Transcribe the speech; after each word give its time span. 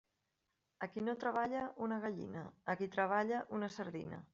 A 0.85 0.89
qui 0.93 1.03
no 1.09 1.15
treballa, 1.25 1.67
una 1.89 2.01
gallina; 2.07 2.49
a 2.75 2.81
qui 2.81 2.93
treballa, 2.97 3.49
una 3.61 3.75
sardina. 3.81 4.27